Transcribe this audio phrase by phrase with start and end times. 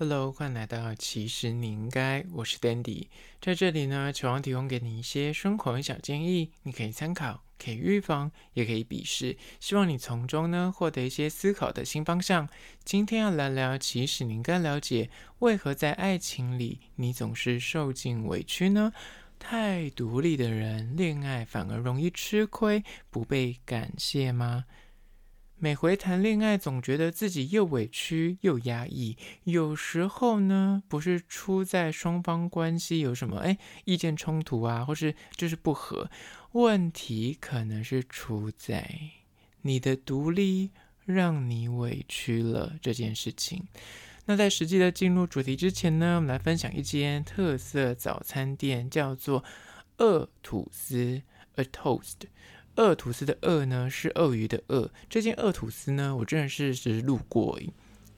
[0.00, 3.08] Hello，欢迎来到其实你应该，我是 Dandy，
[3.40, 12.48] 在这里呢，希望提供给你一些生活小建议，你可以参考，可以预防，也可以鄙视，希望你从中呢获得一些思考的新方向。
[12.84, 18.92] 今天要来聊，其实你应该了解，为何在爱情里你总是受尽委屈呢？
[19.40, 24.66] 太独立的人，恋爱反而容易吃亏，不被感谢吗？
[25.60, 29.16] 每回谈恋爱，总觉得自己又委屈又压抑。
[29.42, 36.08] 有时候呢，不是出在双方关系有什么哎意见冲突啊，或是就是不合，
[36.52, 38.88] 问题可能是出在
[39.62, 40.70] 你的独立
[41.04, 43.66] 让你委屈了这件事情。
[44.26, 49.42] 那在实际的进入主题之前呢，我们来分享一间特色早餐店，叫做
[49.96, 51.20] 鳄吐司
[51.56, 52.28] （A Toast）。
[52.78, 54.90] 鳄吐司的鳄呢，是鳄鱼的鳄。
[55.10, 57.70] 这件鳄吐司呢，我真的是只是路过而已。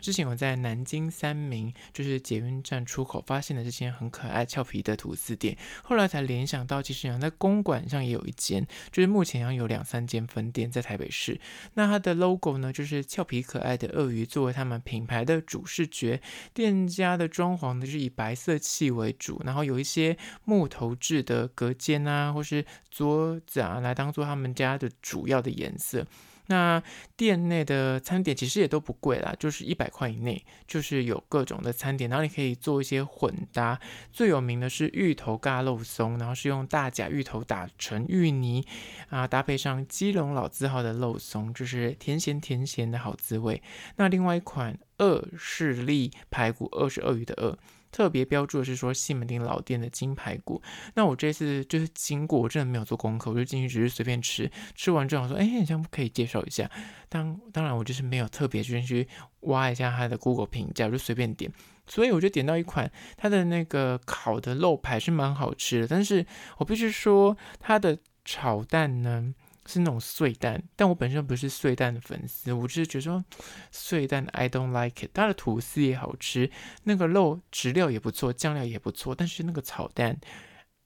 [0.00, 11.40] 之前我在南京三明，就是捷运站出口，发现了这间很可爱俏皮的吐司店，后来才联想到，其实像在公馆上也有一间，就是目前像有两三间分店在台北市。
[11.74, 16.20] 那它的 logo 呢，就是俏皮可爱的鳄鱼作为他们品牌的主视觉，
[16.54, 26.06] 店家的装潢呢是以白色系为主，然后有一些木头制的隔间啊，或是桌子啊，来当做他们家的主要的颜色。
[26.48, 26.82] 那
[27.16, 33.78] 店内的餐点其实也都不贵啦，就是一百块以内，就是有各种的餐点，然后你可以做一些混搭。
[34.12, 38.66] 最有名的是芋头嘎肉松，然后是用大甲芋头打成芋泥
[39.08, 43.62] 啊，搭配上基隆老字号的肉松，就是甜咸甜咸的好滋味。
[43.96, 47.58] 那另外一款鳄势力排骨，鳄是鳄鱼的鳄。
[47.90, 50.60] 特别标注的是说西门町老店的金排骨。
[50.94, 54.50] 那我这次就是经过，我真的没有做功课，我就进去只是随便吃。
[54.74, 56.70] 吃完之后说，哎，你这样可以介绍一下。
[57.08, 59.08] 当当然我就是没有特别进去
[59.40, 61.50] 挖一下它的 Google 评价，我就随便点。
[61.86, 66.26] 所以我就点到一款它的那个烤的肉排是蛮好吃的，但是
[66.58, 69.32] 我必须说它的炒蛋呢。
[69.68, 73.22] 是那种碎蛋，但我本身不是碎蛋的粉丝，我只是觉得说
[73.70, 75.10] 碎蛋 I don't like it。
[75.12, 76.50] 它的吐司也好吃，
[76.84, 80.18] 那个肉质料也不错，酱料也不错，但是那个炒蛋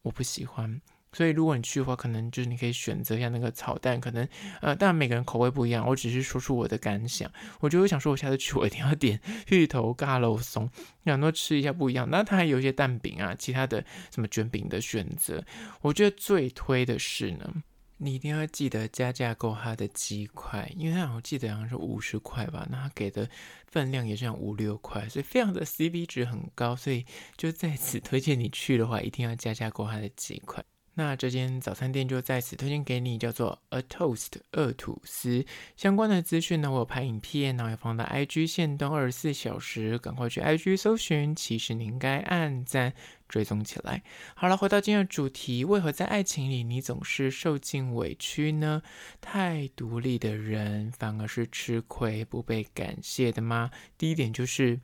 [0.02, 0.82] 我不喜欢。
[1.14, 4.26] 所以如果你去的话，可能就是你可以选择一下那个炒蛋，可能
[4.62, 7.30] 呃，当然每个人口味不一样，我只是说出我的感想。
[7.60, 9.20] 我就会想说，我下次去我一定要点
[9.50, 10.70] 芋头尬肉松，
[11.04, 12.08] 想多吃一下不一样。
[12.10, 15.44] 那它还有一些蛋饼啊，其他的什么卷饼的选择。
[15.82, 17.62] 我觉得最推的是呢。
[18.02, 23.28] 你一定要记得加价购它的鸡块，因为它好像记得好像是五十块吧，那它给的
[23.68, 30.64] 分量也是像五六块，所以非常的 CP 值很高，所以就在此推荐你去的话，一定要加价购它的鸡块。
[30.94, 35.46] 那这间早餐店就在此推荐给你，叫做 A Toast 鳄吐司。
[35.74, 41.34] 相关的资讯呢，我有拍影片，然后也放到 IG 限动二十四小时，赶快去 IG 搜寻。
[41.34, 42.92] 其实你应该按赞
[43.26, 44.02] 追踪起来。
[44.34, 48.82] 好了，回到今天的主题，为何在爱情里你总是受尽委屈呢？
[49.22, 53.70] 太独立的人反而是吃亏不被感谢的吗？
[53.96, 54.78] 第一点就是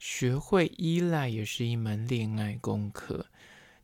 [0.00, 3.26] 学会依赖也是一门恋爱功课。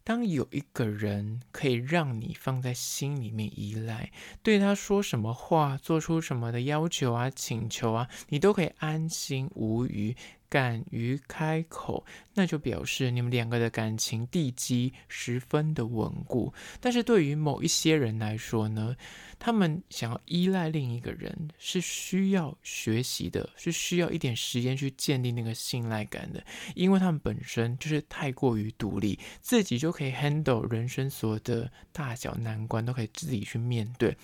[0.08, 4.10] 当有一个人可以让你放在心里面依赖，
[4.42, 10.16] 对他说什么话，做出什么的要求啊、请求啊，你都可以安心无虞。
[10.48, 12.04] 敢于开口，
[12.34, 16.52] 那就表示你们两个的感情地基十分的稳固。
[16.80, 18.96] 但是对于某一些人来说呢，
[19.38, 26.42] 他们想要依赖另一个人，是需要学习的，是需要一点时间去建立那个信赖感的，
[26.74, 34.16] 因为他们本身就是太过于独立，自己就可以 handle 人生所有的大小难关，都可以自己去面对。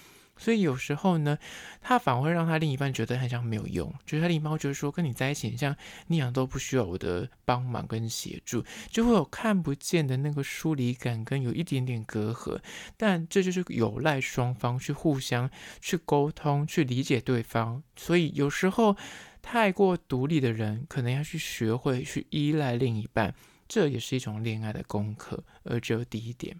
[0.44, 1.38] 所以有时候呢，
[1.80, 5.74] 他反而会让他另一半觉得很像没有用，就是他另一半会觉得说跟你在一起，很像
[6.08, 12.60] 你俩都不需要我的帮忙跟协助，就会有看不见的那个疏离感跟有一点点隔阂。
[12.98, 15.48] 但这就是有赖双方去互相
[15.80, 17.82] 去沟通，去理解对方。
[17.96, 18.94] 所以有时候
[19.40, 23.34] 太过独立的人，可能要去学会去依赖另一半，
[23.66, 25.42] 这也是一种恋爱的功课。
[25.62, 26.54] 而只有第一点。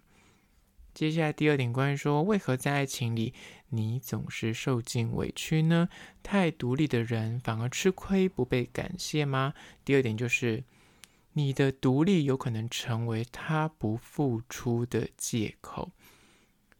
[0.95, 3.33] 接下来第二点，关于说为何在爱情里
[3.67, 5.89] 你总是受尽委屈呢？
[6.23, 9.53] 太独立的人反而吃亏不被感谢吗？
[9.83, 10.63] 第二点就是
[11.33, 15.91] 你的独立有可能成为他不付出的借口。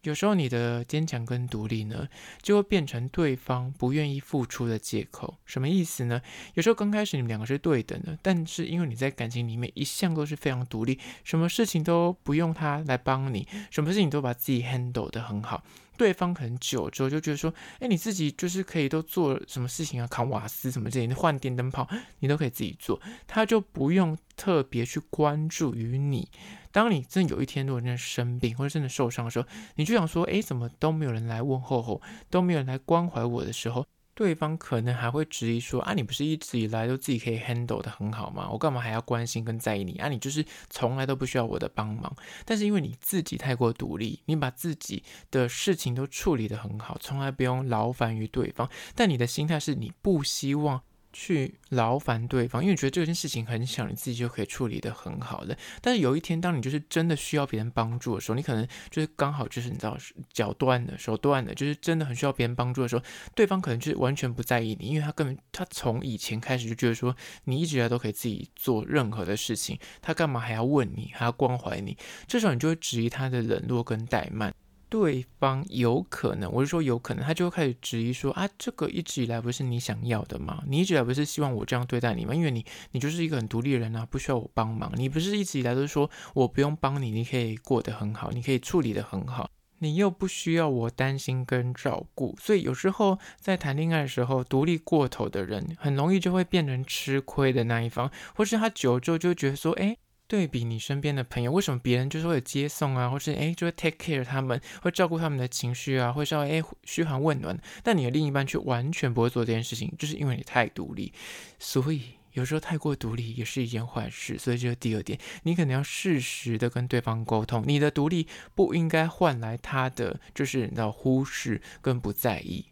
[0.05, 2.07] 有时候你的坚强跟独立呢，
[2.41, 5.35] 就会变成对方不愿意付出的借口。
[5.45, 6.21] 什么意思呢？
[6.53, 15.63] 有时候刚开始你们两个是对等的，但是因为你在感情里面一向都是非常独立，什么事情都不用他来帮你，什么事情都把自己 handle 得很好。
[15.97, 21.87] 对方可能久之后就觉得说，哎，你自己就是可以都做什么事情啊，扛瓦斯什么这些，换电灯泡
[22.19, 26.29] 你都可以自己做，他就不用特别去关注于你。
[26.75, 33.85] 当你真的有一天如果真的生病或者真的受伤的时候，你就想说，哎，怎么都没有人来问候候，都没有人来关怀我的时候。
[34.13, 38.49] 对方可能还会质疑说：“啊，你不是一直以来都自己可以 handle 得很好吗？
[38.51, 39.93] 我干嘛还要关心跟在意你？
[39.99, 42.13] 啊，你就是从来都不需要我的帮忙。
[42.43, 45.01] 但是因为你自己太过独立，你把自己
[45.31, 48.69] 的事情都处理得很好，从来不用劳烦于对方。
[48.93, 50.81] 但你的心态是你不希望。”
[51.17, 55.57] 去劳烦对方，因为觉得这件事情很小，你自己就可以处理得很好的。
[55.81, 59.97] 但是有一天，当你就是真的需要别人帮助的时候，你可能就是刚好就是你知道
[60.33, 63.03] 脚断了、手断了，就是真的很需要别人帮助的时候，
[63.33, 67.15] 对方可能就是完全不在意你，因为他根本他从以前开始就觉得说
[67.45, 71.97] 你一直以来都可以自己做任何的事情，他干嘛还要问你，还要关怀你？
[72.27, 74.53] 这时候你就会质疑他的冷落跟怠慢。
[74.89, 80.63] 对方有可能，我是说有可能，他就会开始质疑说啊，这个一直以来不是你想要的吗？
[80.67, 82.33] 你一直以来不是希望我这样对待你吗？
[82.33, 84.91] 因为你，你就是一个很独立的人啊，不需要我帮忙。
[84.95, 89.49] 你不是一直以来都是说我不用帮你，你可以过得很好，你可以处理得很好，
[89.79, 92.35] 你又不需要我担心跟照顾。
[92.39, 99.97] 所以有时候在谈恋爱的时候，独立过头的人，很容易就会变成吃亏的那一方，或是他久之后就觉得说，哎。
[100.27, 111.13] 对比你身边的朋友，为什么别人就是会有接送啊，或是诶就会 take care 他们，会照顾他们的情绪啊，会稍微诶嘘寒问暖，但你的另一半却完全不会做这件事情，就是因为你太独立。
[111.59, 112.01] 所以
[112.33, 114.37] 有时候太过独立也是一件坏事。
[114.37, 122.65] 所以这是第二点，你可能要适时的跟对方沟通，你的独立不应该换来他的就是你知道忽视跟不在意。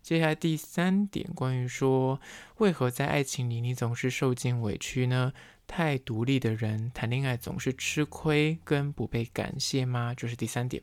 [0.00, 2.20] 接下来第三点，关于说
[2.58, 5.32] 为何在爱情里你总是受尽委屈呢？
[5.66, 10.14] 太独立的人谈恋爱总是吃亏跟不被感谢吗？
[10.14, 10.82] 这是第三点，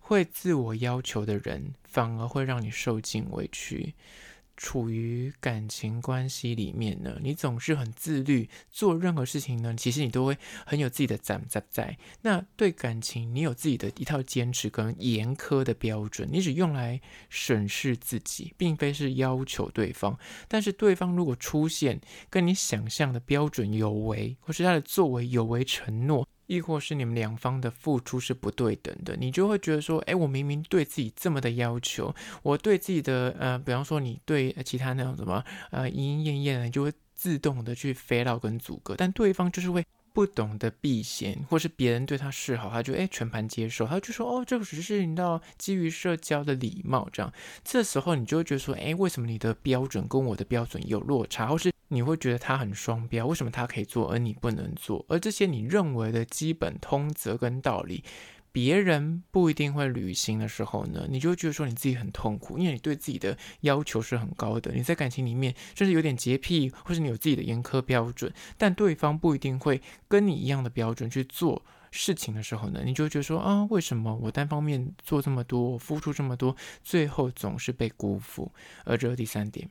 [0.00, 3.94] 会自我要求的人反而会让你受尽委屈。
[4.56, 11.96] 处于感情关系里面呢，你总是很自律，做任何事情呢，其实你都会很有自己的赞赞在。
[12.22, 20.18] 那对感情，你有自己的一套坚持跟严苛的标准，你只用来审视自己，并非是要求对方。
[20.48, 22.00] 但是对方如果出现
[22.30, 26.26] 跟你想象的标准有违，或是他的作为有违承诺。
[26.46, 39.84] 亦或是你们两方的付出是不对等的，你就会觉得说，哎，我明明对自己这么的要求，我对自己的呃，比方说你对其他那种什么呃，莺莺燕燕，你就会自动的去 fail 跟阻隔，但对方就是会。
[40.14, 47.32] 不懂得避嫌，或是别人对他示好，他就诶全盘接受，他就说哦，这个只是你知道基于社交的礼貌这样。
[47.64, 55.04] 这时候你就会觉得说，哎，为什么你的标准跟我的标准有落差，或是你会觉得他很双标，为什么他可以做而你不能做？
[55.08, 58.04] 而这些你认为的基本通则跟道理。
[58.54, 64.70] 别人不一定会履行的时候呢，你就会觉得说你自己很痛苦，因为你对自己的要求是很高的。
[64.72, 71.60] 你在感情里面甚至有点洁癖，或是你有自己的严苛标准，但对方不一定会跟你一样的标准去做
[71.90, 76.54] 事情的时候呢，你就觉得说啊，为什么我单方面做这么多，我付出这么多，
[76.84, 78.52] 最后总是被辜负？
[78.84, 79.68] 而这是第三点。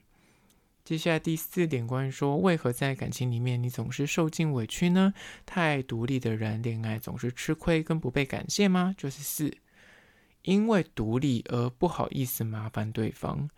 [0.83, 5.13] 接下来第四点，关于说为何在感情里面你总是受尽委屈呢？
[5.45, 8.93] 太独立的人恋爱总是吃亏跟不被感谢吗？
[8.97, 9.55] 就是四，
[10.41, 13.49] 因为独立而不好意思麻烦对方。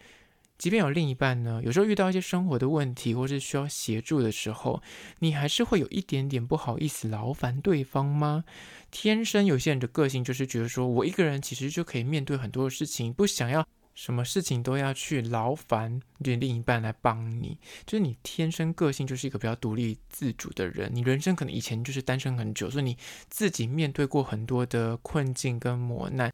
[0.60, 4.84] 即便有另一半呢，有时候遇到一些生活的问题或是需要协助的时候，
[5.18, 8.44] 你还是会有一点点不好意思劳烦对方吗？
[8.92, 13.68] 天生有些人的个性就是觉得说我一个人其实就可以面对很多的事情，不想要。
[13.96, 20.92] 什么事情都要去劳烦你另一半来帮你，就是你天生个性就是一个比较独立自主的人。
[20.94, 22.98] 你人生可能以前就是单身很久，所以你
[23.30, 26.32] 自己面对过很多的困境跟磨难。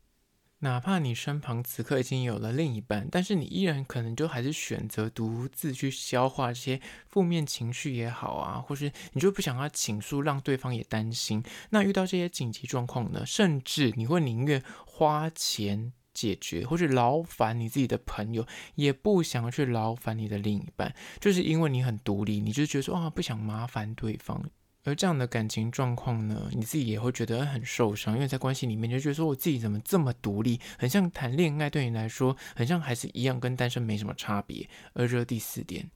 [0.63, 11.43] 哪怕你身旁此刻已经有了另一半，但是你依然可能就还是选择独自去消化这些负面情绪也好啊，或是你就不想要倾诉，让对方也担心。
[11.71, 15.93] 那遇到这些紧急状况呢，甚至你会宁愿花钱。
[16.21, 24.43] 解决，或是劳烦你自己的朋友，也不想去劳烦你的另一半，就是因为你很独立，你就觉得说啊，不想麻烦对方。
[24.83, 34.67] 而这样的感情状况呢，你自己也会觉得很受伤，因为在关系里面就觉得说，我自己怎么这么独立，很像谈恋爱对你来说，很像还是一样跟单身没什么差别。
[34.93, 35.89] 而这是第四点，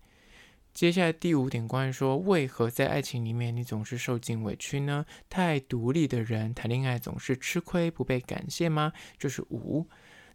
[0.71, 5.03] 接下来第五点，关于说为何在爱情里面你总是受尽委屈呢？
[5.29, 8.93] 太独立的人谈恋爱总是吃亏，不被感谢吗？
[9.17, 9.87] 就是五，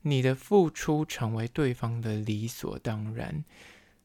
[0.02, 3.45] 你的付出成为对方的理所当然。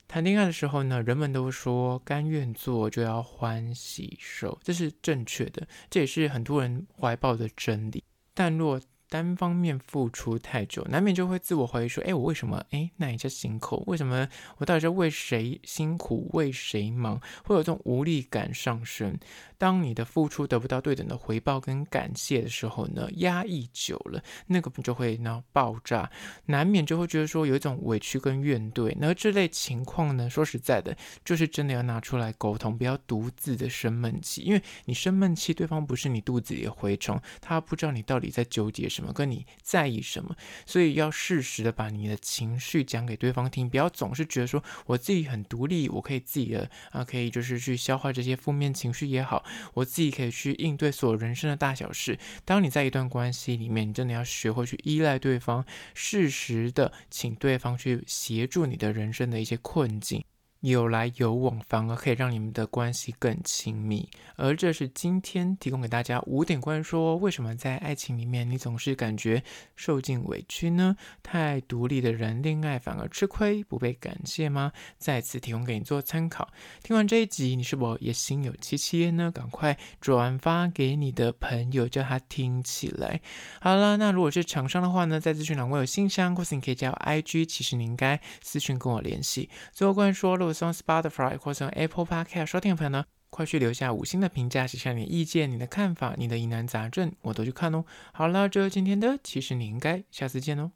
[0.07, 8.03] 谈恋爱的时候呢，人们都说甘愿做就要欢喜受，这是正确的，这也是很多人怀抱的真理。
[8.33, 8.79] 但若
[9.15, 12.61] 单方面付出太久，难免就会自我怀疑说：“哎，我为什么？
[12.71, 13.81] 哎，那一下辛苦？
[13.87, 16.29] 为什么我到底在为谁辛苦？
[16.33, 17.17] 为谁忙？
[17.45, 19.17] 会有这种无力感上升。
[19.57, 26.11] 当你的付出得不到对等的回报跟感谢的时候呢，压抑久了，那个就会呢爆炸，
[26.47, 28.93] 难免就会觉得说有一种委屈跟怨怼。
[28.99, 30.93] 那这类情况呢，说实在的，
[31.23, 39.04] 就是真的要拿出来沟通，不要独自的生闷气，因为你生闷气，对方不是你肚子里的蛔虫，他不知道你到底在纠结什么。
[39.05, 40.35] 么跟你在意什么，
[40.65, 49.45] 所以要适时的把你的情绪讲给对方听，不要总是觉得说我自己很独立，我可以自己的啊，可以就是去消化这些负面情绪也好，
[49.75, 52.17] 我自己可以去应对所有人生的大小事。
[52.43, 60.23] 当你在一段关系里面，你真的要学会去依赖对方，适时的请对方去协助你的人生的一些困境。
[60.71, 64.09] 有来有往，反而可以让你们的关系更亲密。
[64.35, 69.43] 而这是今天提供给大家五点关于说，为什么在爱情里面你总是感觉
[69.75, 70.95] 受尽委屈呢？
[71.21, 74.71] 太独立的人恋爱反而吃亏，不被感谢吗？
[74.97, 76.49] 再次提供给你做参考。
[76.81, 79.31] 听完这一集，你是否也心有戚戚焉呢？
[79.31, 83.21] 赶快转发给你的朋友，叫他听起来。
[83.61, 89.49] 好了，那如果是厂商的话呢，在资讯栏我有信箱，或是你可以加我 IG，其实你应该私讯跟我联系。
[89.71, 90.71] 最后关于说了。
[90.71, 97.83] 从 Spotify 或者 Apple Podcast 收听的朋友呢，快去留下五星的评价，写下你的意见、你的看法、你的疑难杂症，我都去看哦。
[98.13, 100.71] 好了，这就是今天的，其实你应该下次见哦。